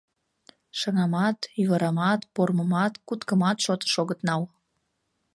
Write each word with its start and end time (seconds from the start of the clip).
Шыҥамат, 0.79 1.39
ӱвырамат, 1.61 2.21
пормымат, 2.35 2.93
куткымат 3.07 3.57
шотыш 3.65 3.93
огыт 4.01 4.19
нал. 4.27 4.43